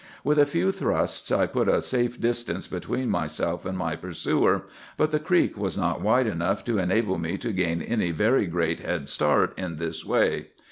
With 0.23 0.39
a 0.39 0.47
few 0.47 0.71
thrusts 0.71 1.31
I 1.31 1.45
put 1.45 1.67
a 1.67 1.79
safe 1.79 2.19
distance 2.19 2.65
between 2.65 3.11
myself 3.11 3.67
and 3.67 3.77
my 3.77 3.95
pursuer, 3.95 4.63
but 4.97 5.11
the 5.11 5.19
creek 5.19 5.55
was 5.55 5.77
not 5.77 6.01
wide 6.01 6.25
enough 6.25 6.65
to 6.65 6.79
enable 6.79 7.19
me 7.19 7.37
to 7.37 7.53
gain 7.53 7.83
any 7.83 8.09
very 8.09 8.47
great 8.47 8.79
head 8.79 9.07
start 9.09 9.53
in 9.59 9.75
this 9.75 10.03
way. 10.03 10.47